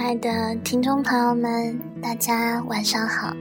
[0.00, 3.36] 亲爱的听众朋友们，大家晚上好，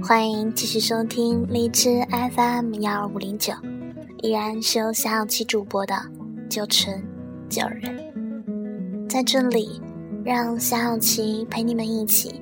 [0.00, 2.00] 欢迎继续收听荔枝
[2.32, 3.52] FM 幺二五零九，
[4.22, 5.96] 依然是由小小七主播的
[6.48, 7.02] 九成
[7.48, 9.82] 九人，在这里，
[10.24, 12.40] 让小小七陪你们一起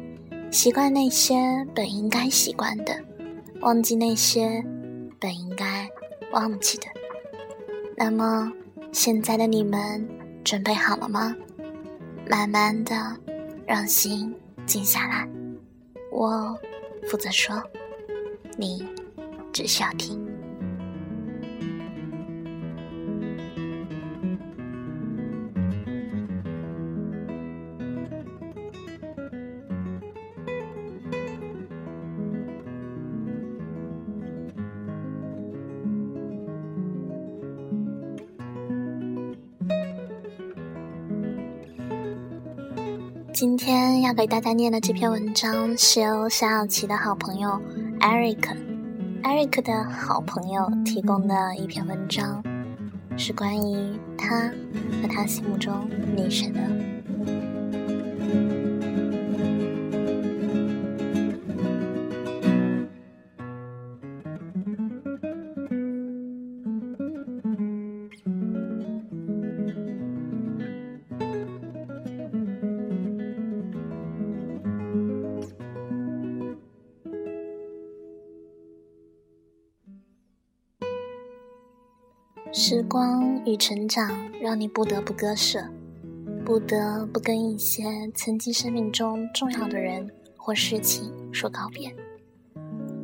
[0.51, 1.35] 习惯那些
[1.75, 2.95] 本应该习惯的，
[3.63, 4.63] 忘记那些
[5.19, 5.89] 本应该
[6.33, 6.85] 忘记的。
[7.97, 8.53] 那么，
[8.93, 10.07] 现在的你们
[10.45, 11.35] 准备好了吗？
[12.29, 12.95] 慢慢的，
[13.67, 14.35] 让心
[14.67, 15.29] 静下来。
[16.11, 16.59] 我
[17.09, 17.63] 负责说，
[18.57, 18.87] 你
[19.53, 20.34] 只需要听。
[44.17, 47.61] 给大家念的这篇文章是由夏小琪的好朋友
[47.99, 52.41] Eric，Eric 的好朋友提供的一篇文章，
[53.17, 54.53] 是关于他
[55.03, 56.61] 和他心目中女神的。
[82.57, 85.61] 时光与成长让你不得不割舍，
[86.45, 87.83] 不得不跟一些
[88.15, 91.93] 曾经生命中重要的人或事情说告别，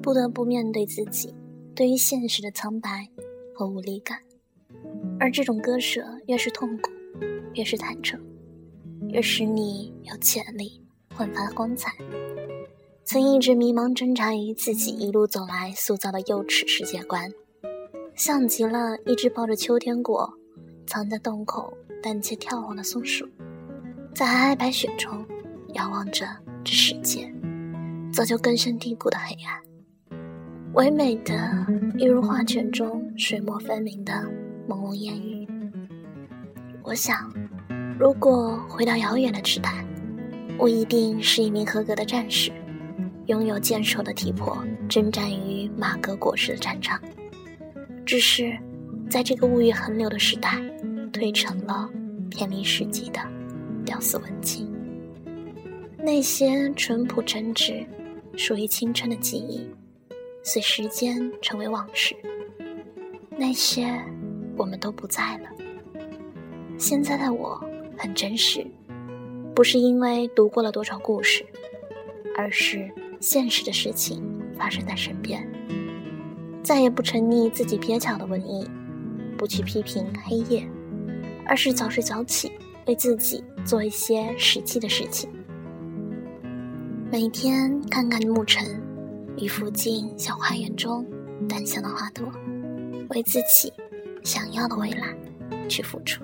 [0.01, 1.34] 不得不面对自己
[1.75, 3.09] 对于现实的苍白
[3.53, 4.20] 和无力感。
[5.19, 6.92] 而这种割舍越是痛苦，
[7.55, 8.20] 越是坦诚，
[9.09, 10.80] 越使你有潜力
[11.13, 11.91] 焕发光彩。
[13.05, 17.33] 曾一直迷茫挣扎于自己一路走来塑造的幼稚世界观。
[18.20, 20.31] 像极了一只抱着秋天果，
[20.86, 21.73] 藏在洞口
[22.03, 23.27] 胆怯眺望的松鼠，
[24.14, 25.25] 在皑皑白雪中
[25.73, 26.27] 遥望着
[26.63, 27.33] 这世界
[28.13, 29.59] 早就根深蒂固的黑暗。
[30.75, 31.67] 唯美的，
[31.97, 34.13] 一如画卷中水墨分明的
[34.69, 35.48] 朦胧烟雨。
[36.83, 37.33] 我想，
[37.98, 39.83] 如果回到遥远的时代，
[40.59, 42.53] 我一定是一名合格的战士，
[43.29, 47.01] 拥有坚守的体魄，征战于马革裹尸的战场。
[48.05, 48.58] 只是，
[49.08, 50.61] 在这个物欲横流的时代，
[51.12, 51.88] 退成了
[52.28, 53.20] 偏离世纪的
[53.84, 54.68] 屌丝文青。
[55.98, 57.86] 那些淳朴真挚、
[58.36, 59.68] 属于青春的记忆，
[60.42, 62.16] 随时间成为往事。
[63.36, 63.86] 那些
[64.56, 65.48] 我们都不在了。
[66.78, 67.62] 现在的我
[67.96, 68.67] 很真实，
[69.55, 71.44] 不是因为读过了多少故事，
[72.36, 72.90] 而是
[73.20, 74.22] 现实的事情
[74.56, 75.49] 发生在身边。
[76.63, 78.69] 再也不沉溺自己蹩脚的文艺，
[79.37, 80.69] 不去批评黑夜，
[81.47, 82.53] 而是早睡早起，
[82.87, 85.29] 为自己做一些实际的事情。
[87.11, 88.81] 每天看看暮晨
[89.37, 91.05] 与附近小花园中
[91.48, 92.31] 淡香的花朵，
[93.09, 93.73] 为自己
[94.23, 95.15] 想要的未来
[95.69, 96.23] 去付出。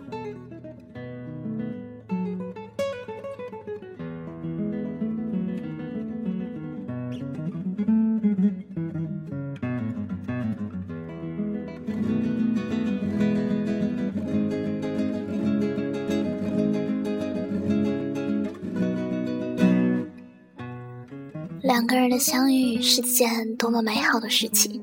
[21.86, 24.82] 两个人的相遇是件多么美好的事情，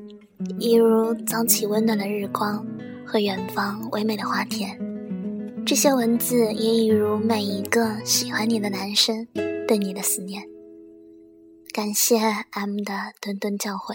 [0.58, 2.66] 一如早起温暖的日光
[3.06, 4.80] 和远方唯美的花田。
[5.66, 9.28] 这些文字也一如每一个喜欢你的男生
[9.68, 10.42] 对你的思念。
[11.74, 12.18] 感谢
[12.52, 13.94] M 的顿顿教诲，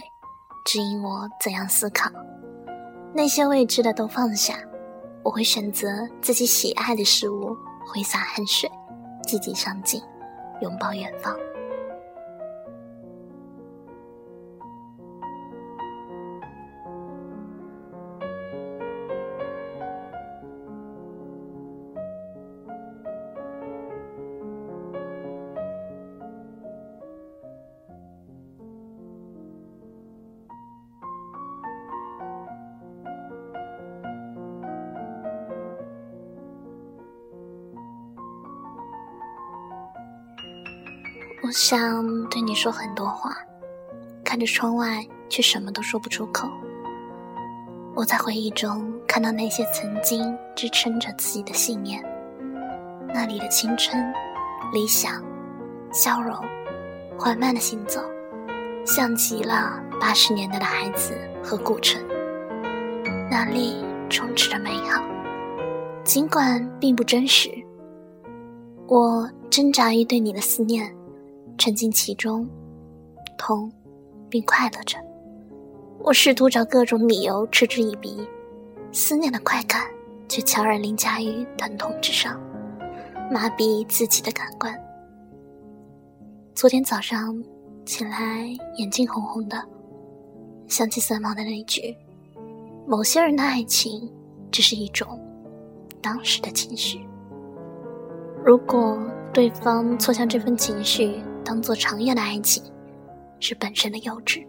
[0.67, 2.11] 指引我怎样思考。
[3.15, 4.59] 那些未知的都放下，
[5.23, 5.89] 我会选择
[6.21, 7.57] 自己喜爱的事物，
[7.87, 8.71] 挥洒汗水，
[9.27, 9.99] 积极上进，
[10.61, 11.35] 拥抱远方。
[41.49, 43.35] 我想对你说很多话，
[44.23, 46.47] 看着窗外，却什么都说不出口。
[47.97, 52.05] 我在回忆中看到那些曾经支撑着自己的信念，
[53.15, 54.13] 那里的青春、
[54.75, 55.25] 理想
[55.91, 56.37] 笑容，
[57.19, 58.03] 缓慢的行走，
[58.85, 61.99] 像极了八十年代的孩子和古城。
[63.31, 65.03] 那里充斥着美好，
[66.05, 67.51] 尽管并不真实。
[68.87, 70.95] 我挣扎于对你的思念，
[71.59, 72.49] 沉浸其中，
[73.37, 73.71] 痛，
[74.31, 74.97] 并快乐着。
[75.99, 78.27] 我试图找各种理由嗤之以鼻，
[78.93, 79.83] 思念的快感
[80.29, 82.41] 却悄然凌驾于疼痛之上，
[83.31, 84.73] 麻痹自己的感官。
[86.55, 87.43] 昨天早上
[87.85, 89.61] 起来，眼睛红红的，
[90.69, 91.95] 想起三毛的那句
[92.87, 94.09] ：“某些人的爱情
[94.53, 95.21] 只是一种
[96.01, 97.01] 当时的情绪。
[98.45, 98.97] 如果
[99.33, 102.63] 对方错将这份情绪当做长夜的爱情，
[103.41, 104.47] 是本身的幼稚。”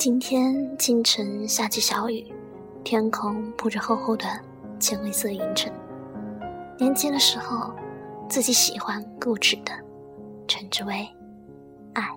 [0.00, 2.24] 今天清晨下起小雨，
[2.82, 4.24] 天空铺着厚厚的
[4.80, 5.70] 浅灰色云层。
[6.78, 7.70] 年轻的时候，
[8.30, 9.72] 自己喜欢固执的，
[10.48, 11.06] 称之为
[11.92, 12.08] 爱。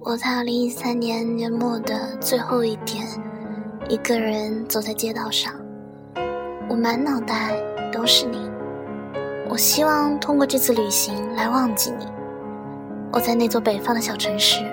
[0.00, 3.06] 我在二零一三年年末的最后一天，
[3.88, 5.54] 一个人走在街道上，
[6.68, 7.56] 我满脑袋
[7.92, 8.38] 都是你。
[9.48, 12.06] 我希望通过这次旅行来忘记你。
[13.12, 14.64] 我在那座北方的小城市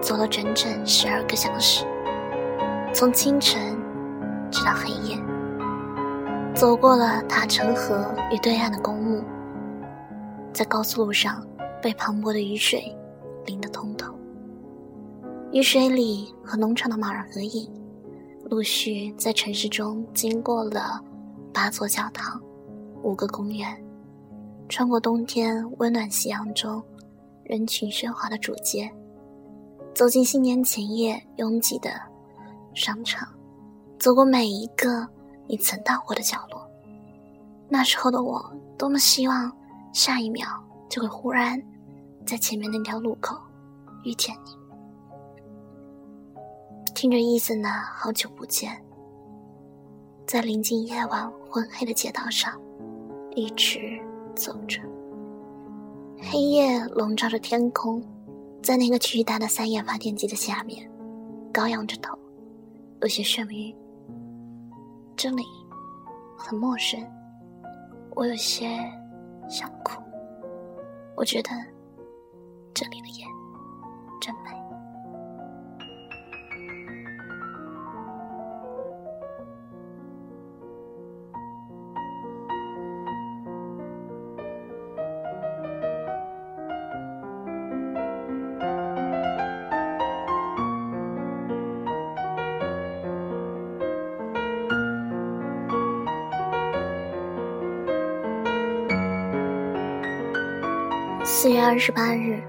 [0.00, 1.84] 走了整整十二个小时，
[2.92, 3.76] 从清晨
[4.50, 5.18] 直到黑夜，
[6.54, 9.22] 走过了塔城河与对岸的公墓，
[10.52, 11.46] 在高速路上
[11.80, 12.94] 被磅礴的雨水。
[13.46, 13.91] 淋得通，
[15.52, 17.70] 雨水里和农场的马儿合影，
[18.46, 20.98] 陆续在城市中经过了
[21.52, 22.40] 八座教堂、
[23.02, 23.68] 五个公园，
[24.66, 26.82] 穿过冬天温暖夕阳中
[27.44, 28.90] 人群喧哗的主街，
[29.94, 31.90] 走进新年前夜拥挤的
[32.72, 33.28] 商场，
[33.98, 35.06] 走过每一个
[35.46, 36.66] 你曾到过的角落。
[37.68, 38.42] 那时候的我，
[38.78, 39.54] 多么希望
[39.92, 40.46] 下一秒
[40.88, 41.62] 就会忽然。
[42.24, 43.36] 在前面那条路口
[44.04, 44.52] 遇见你，
[46.94, 48.70] 听着伊森的《好久不见》，
[50.26, 52.60] 在临近夜晚昏黑的街道上
[53.34, 53.98] 一直
[54.34, 54.80] 走着，
[56.20, 58.02] 黑夜笼罩着天空，
[58.62, 60.88] 在那个巨大的三眼发电机的下面，
[61.52, 62.16] 高仰着头，
[63.00, 63.74] 有些眩晕。
[65.16, 65.42] 这里
[66.36, 67.00] 很陌生，
[68.14, 68.78] 我有些
[69.48, 70.00] 想哭，
[71.16, 71.50] 我觉得。
[72.74, 73.26] 这里的夜
[74.18, 74.61] 真美。
[101.34, 102.44] 四月二十八日。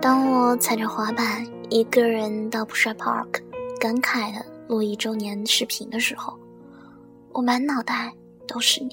[0.00, 3.42] 当我踩着滑板一个人到不帅 Park，
[3.80, 6.38] 感慨的录一周年视频的时候，
[7.32, 8.12] 我满脑袋
[8.46, 8.90] 都是你。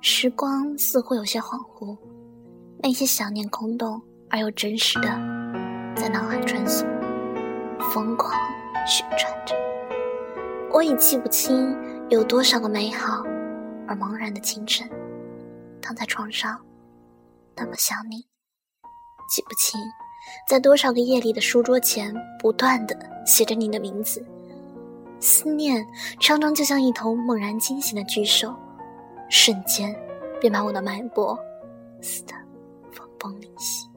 [0.00, 1.96] 时光似乎有些恍惚，
[2.82, 5.08] 那些想念空洞而又真实的，
[5.94, 6.84] 在脑海穿梭，
[7.92, 8.34] 疯狂
[8.84, 9.54] 旋转着。
[10.72, 11.72] 我已记不清
[12.10, 13.22] 有多少个美好
[13.86, 14.90] 而茫然的清晨，
[15.80, 16.60] 躺在床上，
[17.56, 18.26] 那么想你。
[19.28, 19.80] 记不清，
[20.48, 22.94] 在多少个夜里的书桌前，不断的
[23.26, 24.24] 写着你的名字。
[25.20, 25.86] 思念
[26.20, 28.54] 常常就像一头猛然惊醒的巨兽，
[29.30, 29.94] 瞬间
[30.40, 31.38] 便把我的脉搏
[32.02, 32.34] 撕得
[32.92, 33.88] 分崩离析。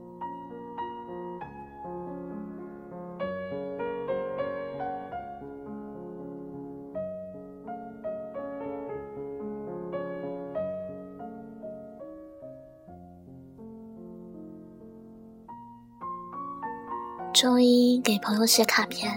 [17.39, 19.13] 周一给朋友写卡片，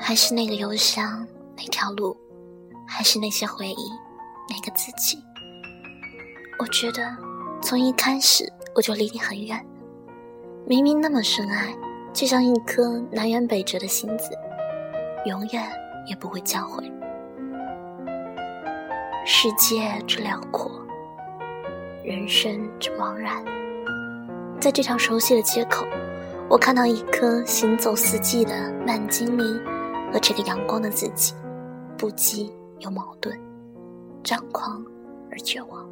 [0.00, 2.16] 还是那个邮箱，那条路，
[2.88, 3.90] 还是那些回忆，
[4.48, 5.18] 那个自己。
[6.58, 7.14] 我觉得
[7.60, 9.62] 从一开始我就离你很远，
[10.64, 11.76] 明明那么深爱，
[12.10, 14.30] 就像一颗南辕北辙的心子，
[15.26, 15.62] 永远
[16.06, 16.90] 也不会教会。
[19.26, 20.72] 世界之辽阔，
[22.02, 23.44] 人生之茫然，
[24.58, 25.84] 在这条熟悉的街口，
[26.48, 29.60] 我看到一颗行走四季的慢精灵
[30.12, 31.34] 和这个阳光的自己，
[31.98, 33.36] 不羁又矛盾，
[34.22, 34.84] 张狂
[35.30, 35.84] 而绝望。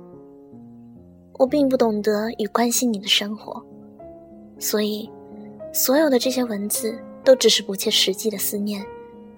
[1.38, 3.60] 我并不懂得与关心你的生活，
[4.60, 5.10] 所以，
[5.72, 8.86] 所有的这些文字都只是不切实际的思念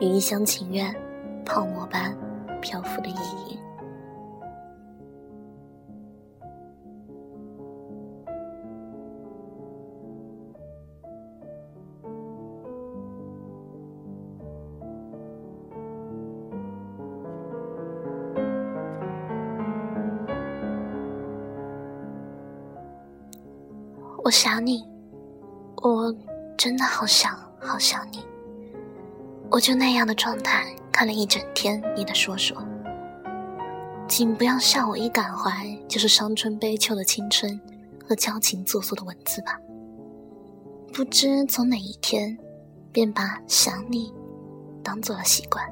[0.00, 0.94] 与一厢情愿、
[1.46, 2.14] 泡沫般
[2.60, 3.14] 漂浮的意
[3.48, 3.58] 淫。
[24.26, 24.84] 我想你，
[25.76, 26.12] 我
[26.58, 28.18] 真的好想好想你。
[29.52, 32.60] 我就那样的状态看了一整天你的说说，
[34.08, 37.60] 请不要笑我一感怀就是伤春悲秋的青春
[38.04, 39.60] 和矫情做作的文字吧。
[40.92, 42.36] 不知从哪一天，
[42.90, 44.12] 便把想你
[44.82, 45.64] 当做了习惯，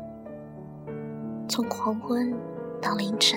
[1.48, 2.32] 从黄昏
[2.80, 3.36] 到凌晨，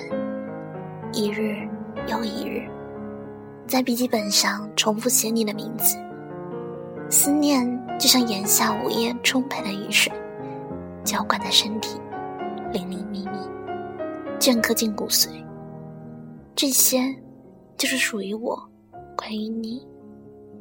[1.12, 1.68] 一日
[2.08, 2.70] 又一日。
[3.68, 5.98] 在笔记本上重复写你的名字，
[7.10, 7.68] 思念
[8.00, 10.10] 就像炎夏午夜充沛的雨水，
[11.04, 12.00] 浇灌在身体，
[12.72, 13.38] 零零密密，
[14.40, 15.28] 镌刻进骨髓。
[16.56, 17.14] 这些，
[17.78, 18.58] 就是属于我，
[19.18, 19.86] 关于你，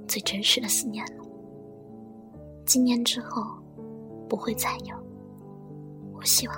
[0.09, 1.25] 最真实的思念了。
[2.67, 3.41] 几年之后，
[4.29, 4.97] 不会再有。
[6.13, 6.57] 我希望，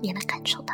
[0.00, 0.72] 你能感受到。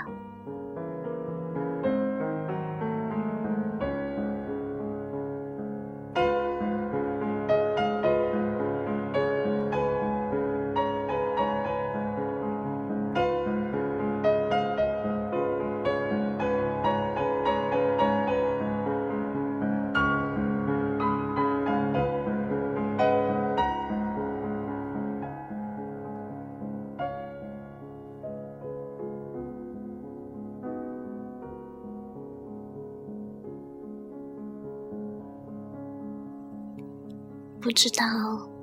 [37.63, 38.05] 不知道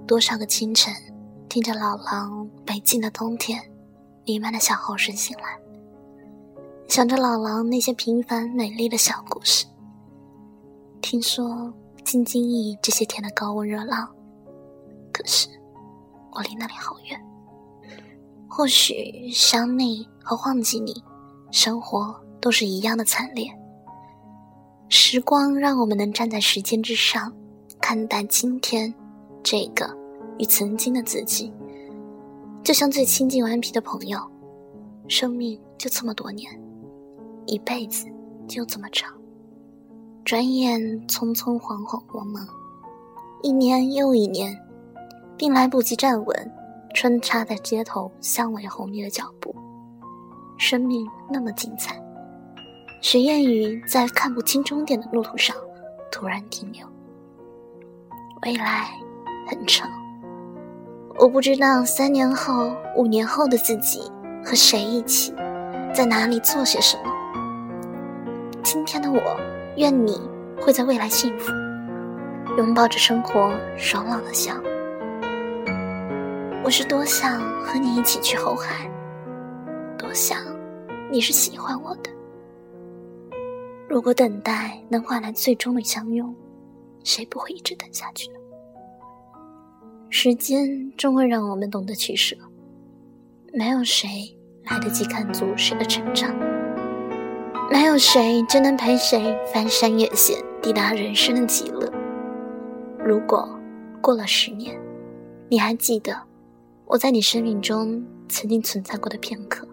[0.05, 0.93] 多少个清晨，
[1.47, 3.57] 听着老狼北京的冬天
[4.25, 5.57] 弥漫的小号声醒来，
[6.85, 9.65] 想着老狼那些平凡美丽的小故事。
[10.99, 14.13] 听说京津冀这些天的高温热浪，
[15.13, 15.47] 可是
[16.33, 17.17] 我离那里好远。
[18.49, 21.01] 或许想你和忘记你，
[21.51, 23.49] 生活都是一样的惨烈。
[24.89, 27.33] 时光让我们能站在时间之上。
[27.89, 28.93] 看待今天，
[29.41, 29.89] 这个
[30.38, 31.51] 与曾经的自己，
[32.63, 34.19] 就像最亲近顽皮的朋友。
[35.08, 36.48] 生命就这么多年，
[37.48, 38.05] 一辈子
[38.48, 39.12] 就这么长，
[40.24, 42.48] 转眼匆匆恍恍若梦，
[43.41, 44.55] 一年又一年，
[45.36, 46.51] 并来不及站稳，
[46.93, 49.55] 穿插在街头香尾红叶的脚步。
[50.60, 52.00] 生命那么精彩，
[53.01, 55.58] 雪燕雨在看不清终点的路途上
[56.12, 56.88] 突然停留。
[58.43, 58.88] 未来
[59.50, 59.89] 很长，
[61.17, 64.00] 我不知道三年后、五年后的自己
[64.46, 65.34] 和谁一起，
[65.93, 67.03] 在哪里做些什么。
[68.63, 69.19] 今天的我，
[69.75, 70.22] 愿你
[70.62, 71.51] 会在未来幸福，
[72.58, 74.53] 拥抱着生活，爽朗的笑。
[76.63, 78.89] 我是多想和你一起去后海，
[79.98, 80.38] 多想
[81.12, 82.10] 你是喜欢我的。
[83.89, 86.34] 如果等待能换来最终的相拥。
[87.03, 88.39] 谁不会一直等下去呢？
[90.09, 92.35] 时间终会让我们懂得取舍，
[93.53, 96.35] 没有谁来得及看足谁的成长，
[97.71, 101.91] 没有谁真能陪谁翻山越险，抵达人生的极乐。
[102.97, 103.47] 如果
[104.01, 104.79] 过了十年，
[105.47, 106.19] 你还记得
[106.85, 109.67] 我在你生命中曾经存在过的片刻，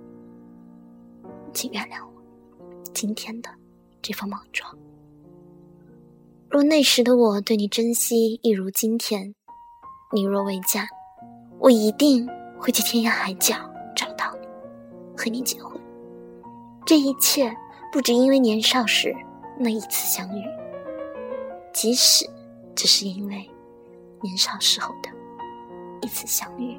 [1.54, 2.22] 请原谅我
[2.92, 3.48] 今天的
[4.02, 4.76] 这份莽撞。
[6.56, 9.34] 若那时的我对你珍惜一如今天，
[10.14, 10.88] 你若未嫁，
[11.58, 12.26] 我一定
[12.58, 13.56] 会去天涯海角
[13.94, 14.48] 找到你，
[15.14, 15.78] 和你结婚。
[16.86, 17.54] 这一切
[17.92, 19.14] 不只因为年少时
[19.60, 20.42] 那一次相遇，
[21.74, 22.24] 即使
[22.74, 23.46] 只是因为
[24.22, 25.10] 年少时候的
[26.00, 26.74] 一次相遇。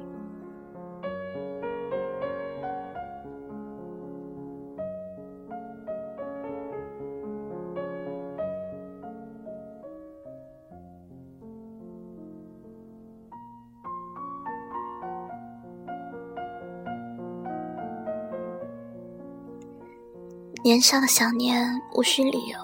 [20.68, 22.58] 年少的想念无需理由，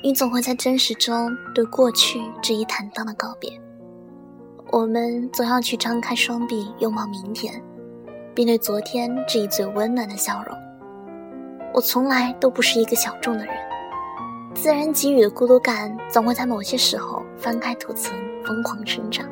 [0.00, 3.50] 你总会在真实中对过去致以坦荡的告别。
[4.70, 7.60] 我们总要去张开双臂拥抱明天，
[8.32, 10.56] 并对昨天致以最温暖的笑容。
[11.74, 13.52] 我从来都不是一个小众的人，
[14.54, 19.28] 自然给予的孤独感总会在某些时候翻开土层疯狂生长。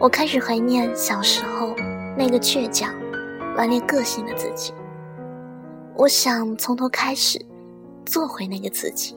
[0.00, 1.72] 我开始怀念小时候
[2.16, 2.92] 那个倔强、
[3.56, 4.74] 顽劣个性的自己。
[5.98, 7.44] 我想从头开始，
[8.06, 9.16] 做回那个自己，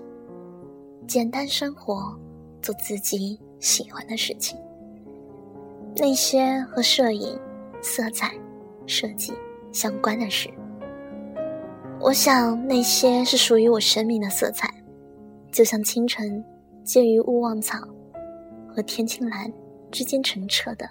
[1.08, 2.14] 简单生活，
[2.62, 3.40] 做自己。
[3.60, 4.58] 喜欢的事情，
[5.96, 7.40] 那些和摄影、
[7.80, 8.34] 色彩、
[8.88, 9.32] 设计
[9.72, 10.50] 相关的事，
[12.00, 14.68] 我想那些是属于我生命的色彩，
[15.52, 16.44] 就像清晨
[16.84, 17.78] 介于勿忘草
[18.68, 19.54] 和天青蓝
[19.92, 20.90] 之间澄澈的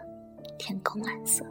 [0.56, 1.44] 天空蓝色。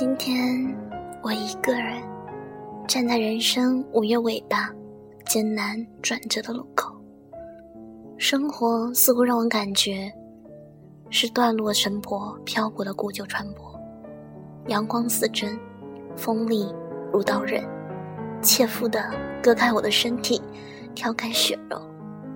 [0.00, 0.74] 今天，
[1.20, 2.02] 我一个人
[2.88, 4.70] 站在人生五月尾巴、
[5.26, 6.90] 艰难转折的路口。
[8.16, 10.10] 生活似乎让我感觉
[11.10, 13.78] 是断落神婆漂泊的古旧船舶。
[14.68, 15.60] 阳光似针，
[16.16, 16.74] 锋利
[17.12, 17.62] 如刀刃，
[18.40, 19.04] 切肤的
[19.42, 20.40] 割开我的身体，
[20.94, 21.78] 挑开血肉，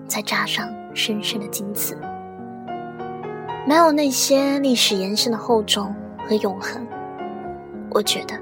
[0.06, 1.96] 再扎上深深的金刺。
[3.66, 5.94] 没有那些历史延伸的厚重
[6.28, 6.86] 和永恒。
[7.94, 8.34] 我觉得，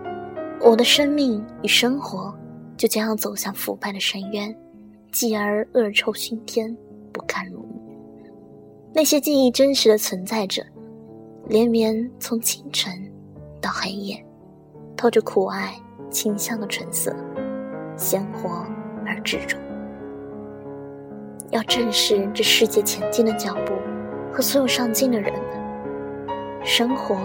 [0.63, 2.35] 我的生命与生活
[2.75, 4.53] 就将要走向腐败的深渊，
[5.13, 6.75] 继而恶臭熏天，
[7.13, 7.79] 不堪入目。
[8.95, 10.65] 那些记忆真实的存在着，
[11.49, 12.91] 连绵从清晨
[13.61, 14.25] 到黑夜，
[14.97, 15.75] 透着苦爱
[16.11, 17.15] 清香的纯色，
[17.95, 18.65] 鲜活
[19.05, 19.59] 而执着。
[21.51, 23.75] 要正视这世界前进的脚步
[24.33, 26.65] 和所有上进的人们。
[26.65, 27.19] 生活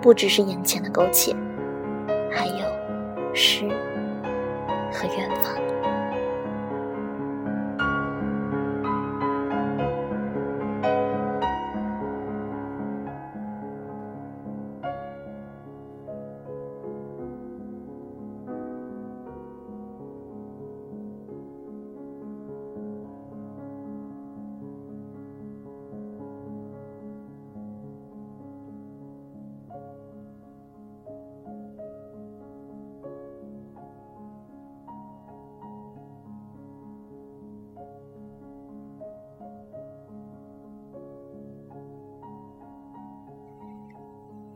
[0.00, 1.36] 不只是眼前的苟且。
[2.34, 3.68] 还有诗
[4.92, 5.73] 和远方。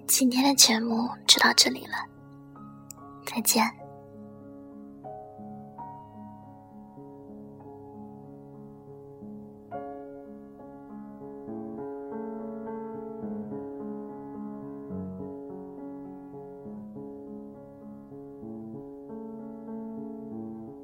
[0.09, 1.93] 今天的节目就到这里了，
[3.27, 3.78] 再见。